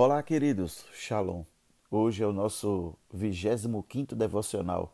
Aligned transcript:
Olá, 0.00 0.22
queridos. 0.22 0.84
Shalom. 0.94 1.42
Hoje 1.90 2.22
é 2.22 2.26
o 2.28 2.32
nosso 2.32 2.94
25º 3.12 4.14
devocional 4.14 4.92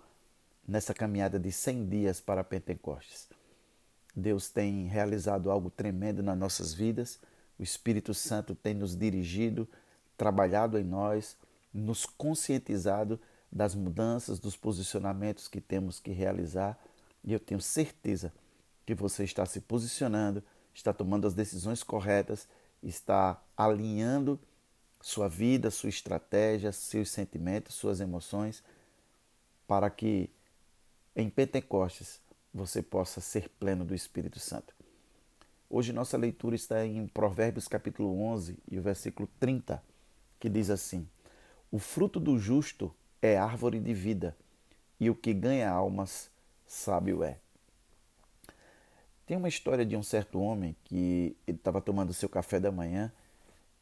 nessa 0.67 0.95
caminhada 0.95 1.38
de 1.38 1.53
100 1.53 1.88
dias 1.91 2.21
para 2.23 2.42
Pentecostes. 2.42 3.29
Deus 4.17 4.49
tem 4.49 4.87
realizado 4.87 5.51
algo 5.51 5.69
tremendo 5.69 6.23
nas 6.23 6.39
nossas 6.39 6.73
vidas. 6.73 7.21
O 7.59 7.63
Espírito 7.63 8.14
Santo 8.14 8.55
tem 8.55 8.73
nos 8.73 8.96
dirigido, 8.96 9.69
trabalhado 10.17 10.79
em 10.79 10.84
nós, 10.84 11.36
nos 11.71 12.07
conscientizado 12.07 13.21
das 13.52 13.75
mudanças, 13.75 14.39
dos 14.39 14.57
posicionamentos 14.57 15.48
que 15.48 15.61
temos 15.61 16.00
que 16.00 16.12
realizar. 16.12 16.79
E 17.23 17.34
eu 17.34 17.39
tenho 17.39 17.61
certeza 17.61 18.32
que 18.86 18.95
você 18.95 19.25
está 19.25 19.45
se 19.45 19.61
posicionando, 19.61 20.43
está 20.73 20.95
tomando 20.95 21.27
as 21.27 21.34
decisões 21.34 21.82
corretas, 21.82 22.48
está 22.82 23.39
alinhando 23.55 24.41
sua 25.05 25.29
vida, 25.29 25.71
sua 25.71 25.91
estratégia, 25.91 26.73
seus 26.73 27.10
sentimentos, 27.10 27.74
suas 27.74 28.01
emoções, 28.01 28.65
para 29.69 29.91
que 29.91 30.30
em 31.15 31.28
Pentecostes 31.28 32.23
você 32.55 32.80
possa 32.80 33.20
ser 33.20 33.51
pleno 33.61 33.84
do 33.84 33.95
Espírito 33.95 34.41
Santo. 34.41 34.75
Hoje 35.69 35.92
nossa 35.92 36.16
leitura 36.16 36.56
está 36.56 36.87
em 36.87 37.06
Provérbios 37.06 37.69
capítulo 37.69 38.19
11 38.19 38.56
e 38.70 38.78
o 38.78 38.83
versículo 38.83 39.28
30, 39.38 39.83
que 40.41 40.48
diz 40.48 40.70
assim: 40.70 41.06
O 41.70 41.78
fruto 41.78 42.19
do 42.19 42.39
justo 42.39 42.91
é 43.20 43.36
árvore 43.36 43.80
de 43.80 43.92
vida, 43.92 44.34
e 44.98 45.11
o 45.11 45.14
que 45.14 45.34
ganha 45.34 45.70
almas, 45.70 46.30
sábio 46.66 47.23
é. 47.23 47.36
Tem 49.27 49.36
uma 49.36 49.48
história 49.48 49.84
de 49.84 49.98
um 49.98 50.02
certo 50.02 50.41
homem 50.41 50.75
que 50.83 51.36
estava 51.47 51.83
tomando 51.83 52.14
seu 52.14 52.28
café 52.28 52.59
da 52.59 52.73
manhã 52.73 53.12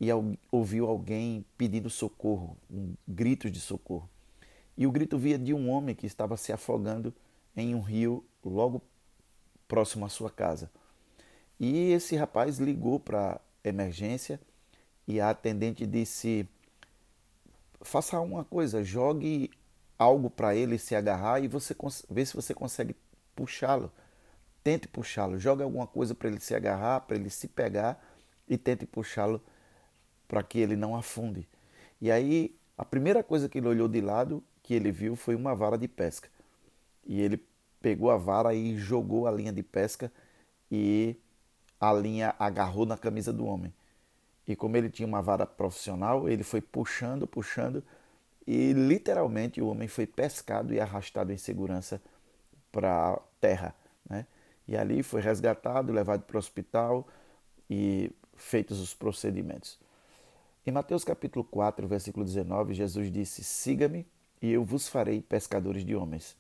e 0.03 0.09
ouviu 0.51 0.89
alguém 0.89 1.47
pedindo 1.57 1.89
socorro, 1.89 2.57
um 2.69 2.93
gritos 3.07 3.53
de 3.53 3.61
socorro. 3.61 4.11
E 4.77 4.85
o 4.85 4.91
grito 4.91 5.17
via 5.17 5.39
de 5.39 5.55
um 5.55 5.71
homem 5.71 5.95
que 5.95 6.07
estava 6.07 6.37
se 6.37 6.53
afogando 6.53 7.15
em 7.57 7.73
um 7.73 7.81
rio 7.81 8.25
logo 8.45 8.83
próximo 9.69 10.05
à 10.05 10.09
sua 10.09 10.29
casa. 10.29 10.69
E 11.61 11.93
esse 11.93 12.17
rapaz 12.17 12.59
ligou 12.59 12.99
para 12.99 13.41
a 13.65 13.69
emergência 13.69 14.41
e 15.07 15.21
a 15.21 15.31
atendente 15.31 15.87
disse: 15.87 16.49
faça 17.81 18.19
uma 18.19 18.43
coisa, 18.43 18.83
jogue 18.83 19.53
algo 19.97 20.29
para 20.29 20.53
ele 20.53 20.79
se 20.79 20.97
agarrar 20.97 21.45
e 21.45 21.47
você 21.47 21.77
vê 22.11 22.27
se 22.27 22.35
você 22.35 22.53
consegue 22.53 22.97
puxá-lo. 23.37 23.93
Tente 24.65 24.89
puxá-lo, 24.89 25.39
jogue 25.39 25.63
alguma 25.63 25.87
coisa 25.87 26.13
para 26.13 26.29
ele 26.29 26.41
se 26.41 26.57
agarrar, 26.57 27.03
para 27.03 27.15
ele 27.15 27.31
se 27.31 27.47
pegar 27.47 28.05
e 28.49 28.59
tente 28.59 28.85
puxá-lo 28.85 29.41
para 30.33 30.43
que 30.43 30.59
ele 30.59 30.77
não 30.77 30.97
afunde. 30.97 31.47
E 32.01 32.11
aí, 32.11 32.57
a 32.79 32.87
primeira 32.87 33.23
coisa 33.23 33.51
que 33.51 33.59
ele 33.59 33.69
olhou 33.69 33.87
de 33.87 34.01
lado, 34.01 34.43
que 34.63 34.73
ele 34.73 34.91
viu, 34.91 35.15
foi 35.15 35.35
uma 35.35 35.55
vara 35.55 35.77
de 35.77 35.87
pesca. 35.87 36.27
E 37.05 37.21
ele 37.21 37.39
pegou 37.83 38.11
a 38.11 38.17
vara 38.17 38.55
e 38.55 38.75
jogou 38.79 39.27
a 39.27 39.31
linha 39.31 39.53
de 39.53 39.63
pesca 39.63 40.11
e 40.71 41.15
a 41.79 41.93
linha 41.93 42.35
agarrou 42.39 42.87
na 42.87 42.97
camisa 42.97 43.31
do 43.31 43.45
homem. 43.45 43.75
E 44.49 44.57
como 44.57 44.75
ele 44.75 44.89
tinha 44.89 45.07
uma 45.07 45.21
vara 45.21 45.45
profissional, 45.45 46.27
ele 46.27 46.43
foi 46.43 46.63
puxando, 46.63 47.27
puxando 47.27 47.85
e 48.47 48.73
literalmente 48.73 49.61
o 49.61 49.67
homem 49.69 49.87
foi 49.87 50.07
pescado 50.07 50.73
e 50.73 50.81
arrastado 50.81 51.31
em 51.31 51.37
segurança 51.37 52.01
para 52.73 53.11
a 53.13 53.21
terra. 53.39 53.75
Né? 54.09 54.27
E 54.67 54.79
ali 54.79 55.03
foi 55.03 55.21
resgatado, 55.21 55.93
levado 55.93 56.23
para 56.23 56.37
o 56.37 56.39
hospital 56.39 57.07
e 57.69 58.11
feitos 58.35 58.81
os 58.81 58.95
procedimentos. 58.95 59.79
Em 60.65 60.71
Mateus 60.71 61.03
capítulo 61.03 61.45
4, 61.45 61.89
versículo 61.89 62.25
19, 62.25 62.73
Jesus 62.73 63.11
disse: 63.11 63.43
Siga-me 63.43 64.07
e 64.41 64.53
eu 64.53 64.65
vos 64.65 64.87
farei 64.87 65.21
pescadores 65.21 65.85
de 65.85 65.97
homens. 65.97 66.37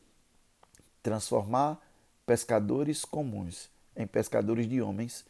Transformar 1.02 1.80
pescadores 2.24 3.04
comuns 3.04 3.68
em 3.96 4.06
pescadores 4.06 4.68
de 4.68 4.80
homens 4.80 5.24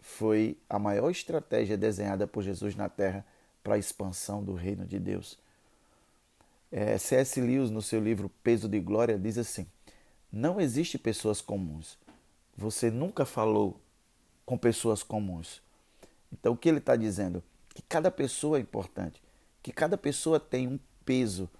foi 0.00 0.58
a 0.68 0.80
maior 0.80 1.10
estratégia 1.10 1.78
desenhada 1.78 2.26
por 2.26 2.42
Jesus 2.42 2.74
na 2.74 2.88
terra 2.88 3.24
para 3.62 3.76
a 3.76 3.78
expansão 3.78 4.42
do 4.42 4.54
reino 4.54 4.84
de 4.84 4.98
Deus. 4.98 5.38
É, 6.72 6.98
C.S. 6.98 7.40
Lewis, 7.40 7.70
no 7.70 7.80
seu 7.80 8.00
livro 8.00 8.28
Peso 8.42 8.68
de 8.68 8.80
Glória, 8.80 9.16
diz 9.16 9.38
assim: 9.38 9.64
Não 10.32 10.60
existe 10.60 10.98
pessoas 10.98 11.40
comuns. 11.40 11.96
Você 12.56 12.90
nunca 12.90 13.24
falou 13.24 13.80
com 14.44 14.58
pessoas 14.58 15.04
comuns. 15.04 15.62
Então, 16.32 16.52
o 16.52 16.56
que 16.56 16.68
ele 16.68 16.78
está 16.78 16.96
dizendo? 16.96 17.40
Que 17.74 17.82
cada 17.82 18.10
pessoa 18.10 18.56
é 18.56 18.60
importante, 18.60 19.20
que 19.62 19.72
cada 19.72 19.98
pessoa 19.98 20.38
tem 20.38 20.68
um 20.68 20.78
peso 21.04 21.50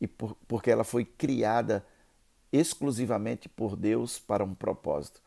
e 0.00 0.06
por, 0.06 0.36
porque 0.46 0.70
ela 0.70 0.84
foi 0.84 1.04
criada 1.04 1.84
exclusivamente 2.52 3.48
por 3.48 3.74
Deus 3.74 4.18
para 4.18 4.44
um 4.44 4.54
propósito. 4.54 5.20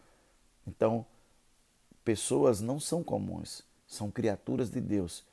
Então, 0.67 1.05
pessoas 2.03 2.61
não 2.61 2.79
são 2.79 3.03
comuns, 3.03 3.63
são 3.87 4.11
criaturas 4.11 4.69
de 4.69 4.79
Deus 4.79 5.23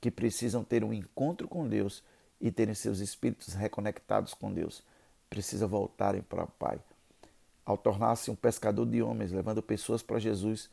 que 0.00 0.10
precisam 0.10 0.64
ter 0.64 0.84
um 0.84 0.92
encontro 0.92 1.48
com 1.48 1.66
Deus 1.66 2.02
e 2.40 2.50
terem 2.50 2.74
seus 2.74 2.98
espíritos 2.98 3.54
reconectados 3.54 4.34
com 4.34 4.52
Deus. 4.52 4.82
Precisam 5.30 5.68
voltarem 5.68 6.20
para 6.20 6.44
o 6.44 6.48
Pai. 6.48 6.78
Ao 7.64 7.78
tornar-se 7.78 8.30
um 8.30 8.34
pescador 8.34 8.84
de 8.84 9.00
homens, 9.00 9.30
levando 9.30 9.62
pessoas 9.62 10.02
para 10.02 10.18
Jesus, 10.18 10.68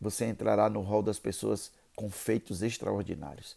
você 0.00 0.24
entrará 0.24 0.70
no 0.70 0.80
rol 0.80 1.02
das 1.02 1.18
pessoas 1.18 1.70
com 1.94 2.10
feitos 2.10 2.62
extraordinários. 2.62 3.56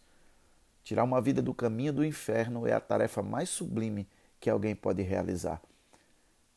Tirar 0.83 1.03
uma 1.03 1.21
vida 1.21 1.41
do 1.41 1.53
caminho 1.53 1.93
do 1.93 2.05
inferno 2.05 2.67
é 2.67 2.73
a 2.73 2.79
tarefa 2.79 3.21
mais 3.21 3.49
sublime 3.49 4.07
que 4.39 4.49
alguém 4.49 4.75
pode 4.75 5.01
realizar. 5.01 5.61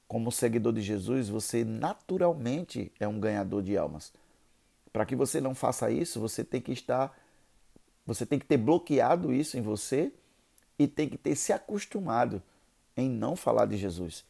Como 0.08 0.32
seguidor 0.32 0.72
de 0.72 0.82
Jesus, 0.82 1.28
você 1.28 1.64
naturalmente 1.64 2.92
é 2.98 3.06
um 3.06 3.20
ganhador 3.20 3.62
de 3.62 3.76
almas. 3.76 4.12
Para 4.92 5.06
que 5.06 5.14
você 5.14 5.40
não 5.40 5.54
faça 5.54 5.90
isso, 5.90 6.20
você 6.20 6.42
tem 6.44 6.60
que 6.60 6.72
estar 6.72 7.16
você 8.06 8.24
tem 8.24 8.38
que 8.38 8.46
ter 8.46 8.56
bloqueado 8.56 9.32
isso 9.32 9.58
em 9.58 9.60
você 9.60 10.12
e 10.78 10.86
tem 10.86 11.08
que 11.08 11.18
ter 11.18 11.34
se 11.34 11.52
acostumado 11.52 12.40
em 12.96 13.10
não 13.10 13.34
falar 13.34 13.66
de 13.66 13.76
Jesus. 13.76 14.24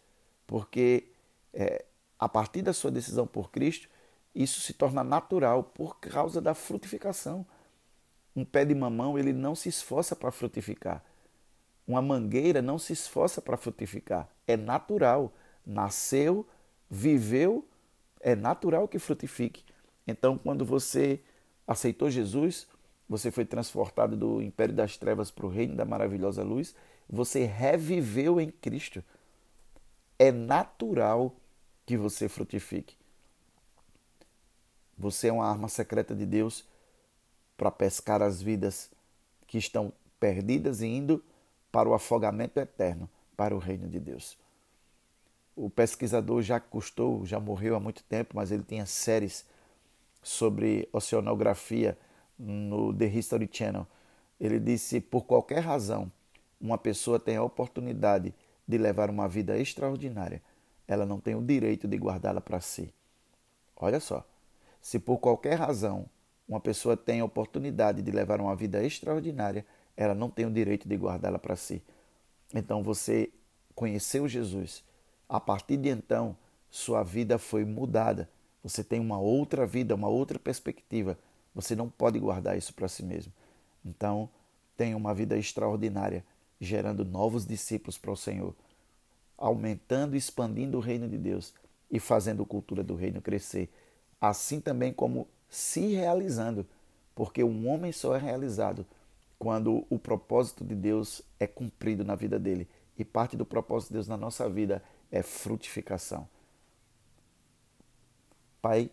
Porque 0.47 1.05
é, 1.53 1.85
a 2.19 2.29
partir 2.29 2.63
da 2.63 2.73
sua 2.73 2.91
decisão 2.91 3.27
por 3.27 3.51
Cristo, 3.51 3.89
isso 4.37 4.61
se 4.61 4.75
torna 4.75 5.03
natural 5.03 5.65
por 5.65 5.99
causa 5.99 6.43
da 6.43 6.53
frutificação. 6.53 7.47
Um 8.35 8.45
pé 8.45 8.67
de 8.67 8.75
mamão 8.75 9.19
ele 9.19 9.33
não 9.33 9.55
se 9.55 9.71
esforça 9.71 10.15
para 10.15 10.31
frutificar. 10.31 11.03
Uma 11.89 12.03
mangueira 12.03 12.61
não 12.61 12.79
se 12.79 12.93
esforça 12.93 13.41
para 13.41 13.57
frutificar. 13.57 14.29
É 14.47 14.55
natural. 14.55 15.33
Nasceu, 15.65 16.47
viveu, 16.89 17.67
é 18.21 18.37
natural 18.37 18.87
que 18.87 18.99
frutifique. 18.99 19.65
Então, 20.07 20.37
quando 20.37 20.65
você 20.65 21.21
aceitou 21.67 22.11
Jesus, 22.11 22.69
você 23.09 23.31
foi 23.31 23.45
transportado 23.45 24.17
do 24.17 24.43
império 24.43 24.75
das 24.75 24.99
trevas 24.99 25.31
para 25.31 25.47
o 25.47 25.49
reino 25.49 25.75
da 25.75 25.85
maravilhosa 25.85 26.43
luz, 26.43 26.75
você 27.09 27.45
reviveu 27.45 28.41
em 28.41 28.51
Cristo. 28.51 29.03
É 30.19 30.31
natural 30.31 31.35
que 31.87 31.97
você 31.97 32.29
frutifique. 32.29 32.97
Você 34.97 35.29
é 35.29 35.33
uma 35.33 35.47
arma 35.47 35.69
secreta 35.69 36.15
de 36.15 36.25
Deus 36.25 36.65
para 37.57 37.71
pescar 37.71 38.23
as 38.23 38.41
vidas 38.41 38.91
que 39.47 39.59
estão 39.59 39.93
perdidas 40.19 40.81
e 40.81 40.87
indo 40.87 41.23
para 41.71 41.89
o 41.89 41.95
afogamento 41.95 42.59
eterno, 42.59 43.09
para 43.37 43.55
o 43.55 43.59
reino 43.59 43.89
de 43.89 44.01
Deus. 44.01 44.39
O 45.55 45.71
pesquisador 45.71 46.43
Jacques 46.43 46.71
Cousteau 46.71 47.25
já 47.25 47.41
morreu 47.41 47.77
há 47.77 47.81
muito 47.81 48.03
tempo, 48.05 48.37
mas 48.37 48.51
ele 48.51 48.63
tinha 48.63 48.87
séries 48.87 49.45
sobre 50.23 50.89
oceanografia 50.93 51.97
no 52.39 52.93
The 52.93 53.07
History 53.07 53.49
Channel. 53.51 53.87
Ele 54.41 54.59
disse: 54.59 55.01
por 55.01 55.25
qualquer 55.25 55.61
razão, 55.61 56.11
uma 56.61 56.77
pessoa 56.77 57.19
tem 57.19 57.37
a 57.37 57.43
oportunidade 57.43 58.35
de 58.67 58.79
levar 58.79 59.09
uma 59.09 59.29
vida 59.29 59.59
extraordinária, 59.59 60.43
ela 60.89 61.07
não 61.07 61.21
tem 61.21 61.35
o 61.35 61.43
direito 61.43 61.87
de 61.87 61.97
guardá-la 61.97 62.41
para 62.41 62.61
si. 62.61 62.93
Olha 63.77 64.01
só. 64.01 64.27
Se 64.87 65.01
por 65.01 65.19
qualquer 65.19 65.55
razão 65.55 66.07
uma 66.47 66.61
pessoa 66.61 66.97
tem 66.97 67.19
a 67.19 67.25
oportunidade 67.25 68.01
de 68.01 68.13
levar 68.13 68.41
uma 68.41 68.55
vida 68.55 68.85
extraordinária, 68.85 69.67
ela 69.97 70.15
não 70.15 70.31
tem 70.31 70.47
o 70.47 70.51
direito 70.51 70.89
de 70.89 70.95
guardá-la 70.95 71.41
para 71.41 71.57
si. 71.57 71.83
Então 72.55 72.85
você 72.85 73.29
conheceu 73.75 74.29
Jesus. 74.29 74.85
A 75.29 75.41
partir 75.41 75.77
de 75.77 75.89
então, 75.89 76.37
sua 76.71 77.03
vida 77.03 77.37
foi 77.37 77.65
mudada. 77.65 78.31
Você 78.63 78.85
tem 78.85 79.01
uma 79.01 79.19
outra 79.19 79.67
vida, 79.67 79.93
uma 79.93 80.07
outra 80.07 80.39
perspectiva. 80.39 81.19
Você 81.53 81.75
não 81.75 81.91
pode 81.91 82.21
guardar 82.21 82.57
isso 82.57 82.73
para 82.73 82.87
si 82.87 83.03
mesmo. 83.03 83.33
Então, 83.85 84.31
tenha 84.77 84.97
uma 84.97 85.13
vida 85.13 85.37
extraordinária, 85.37 86.25
gerando 86.61 87.05
novos 87.05 87.45
discípulos 87.45 87.99
para 87.99 88.13
o 88.13 88.17
Senhor, 88.17 88.55
aumentando 89.37 90.15
e 90.15 90.19
expandindo 90.19 90.79
o 90.79 90.81
reino 90.81 91.09
de 91.09 91.19
Deus 91.19 91.53
e 91.91 91.99
fazendo 91.99 92.45
a 92.45 92.47
cultura 92.47 92.85
do 92.85 92.95
reino 92.95 93.21
crescer 93.21 93.69
assim 94.21 94.61
também 94.61 94.93
como 94.93 95.29
se 95.49 95.95
realizando, 95.95 96.67
porque 97.15 97.43
um 97.43 97.69
homem 97.69 97.93
só 97.93 98.15
é 98.15 98.19
realizado 98.19 98.87
quando 99.39 99.87
o 99.91 99.99
propósito 99.99 100.65
de 100.65 100.75
Deus 100.75 101.23
é 101.39 101.47
cumprido 101.47 102.05
na 102.05 102.15
vida 102.15 102.39
dele. 102.39 102.69
E 102.99 103.05
parte 103.05 103.37
do 103.37 103.45
propósito 103.45 103.89
de 103.89 103.95
Deus 103.95 104.09
na 104.09 104.17
nossa 104.17 104.49
vida 104.49 104.83
é 105.11 105.23
frutificação. 105.23 106.27
Pai, 108.63 108.91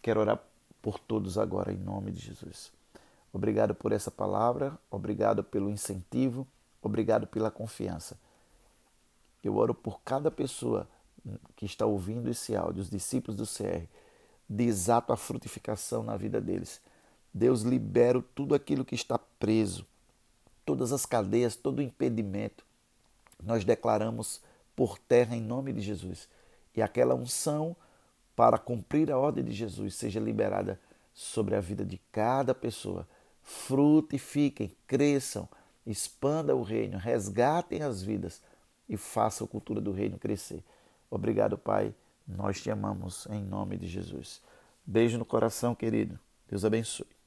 quero 0.00 0.20
orar 0.20 0.42
por 0.80 0.98
todos 0.98 1.38
agora 1.38 1.72
em 1.72 1.76
nome 1.76 2.10
de 2.10 2.20
Jesus. 2.20 2.72
Obrigado 3.32 3.74
por 3.74 3.92
essa 3.92 4.10
palavra, 4.10 4.78
obrigado 4.90 5.44
pelo 5.44 5.70
incentivo, 5.70 6.46
obrigado 6.82 7.26
pela 7.26 7.50
confiança. 7.50 8.18
Eu 9.42 9.56
oro 9.56 9.74
por 9.74 10.00
cada 10.02 10.30
pessoa 10.30 10.88
que 11.56 11.64
está 11.64 11.86
ouvindo 11.86 12.28
esse 12.28 12.54
áudio, 12.54 12.82
os 12.82 12.90
discípulos 12.90 13.36
do 13.36 13.46
CR, 13.46 13.86
desato 14.48 15.12
a 15.12 15.16
frutificação 15.16 16.02
na 16.02 16.16
vida 16.16 16.40
deles. 16.40 16.80
Deus 17.32 17.62
libera 17.62 18.22
tudo 18.34 18.54
aquilo 18.54 18.84
que 18.84 18.94
está 18.94 19.18
preso, 19.18 19.86
todas 20.64 20.92
as 20.92 21.06
cadeias, 21.06 21.56
todo 21.56 21.78
o 21.78 21.82
impedimento. 21.82 22.64
Nós 23.42 23.64
declaramos 23.64 24.40
por 24.76 24.98
terra 24.98 25.34
em 25.34 25.40
nome 25.40 25.72
de 25.72 25.80
Jesus. 25.80 26.28
E 26.74 26.82
aquela 26.82 27.14
unção 27.14 27.74
para 28.36 28.58
cumprir 28.58 29.10
a 29.10 29.18
ordem 29.18 29.44
de 29.44 29.52
Jesus 29.52 29.94
seja 29.94 30.20
liberada 30.20 30.78
sobre 31.14 31.54
a 31.54 31.60
vida 31.60 31.84
de 31.84 31.98
cada 32.10 32.54
pessoa. 32.54 33.06
Frutifiquem, 33.42 34.74
cresçam, 34.86 35.48
expandam 35.86 36.58
o 36.58 36.62
reino, 36.62 36.98
resgatem 36.98 37.82
as 37.82 38.02
vidas 38.02 38.40
e 38.88 38.96
façam 38.96 39.46
a 39.46 39.48
cultura 39.48 39.80
do 39.80 39.92
reino 39.92 40.18
crescer. 40.18 40.62
Obrigado, 41.10 41.58
Pai. 41.58 41.94
Nós 42.26 42.60
te 42.60 42.70
amamos 42.70 43.26
em 43.30 43.42
nome 43.42 43.76
de 43.76 43.86
Jesus. 43.86 44.40
Beijo 44.84 45.18
no 45.18 45.24
coração, 45.24 45.74
querido. 45.74 46.18
Deus 46.48 46.64
abençoe. 46.64 47.21